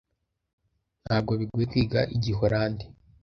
[1.05, 2.85] Ntabwo bigoye kwiga Igiholandi.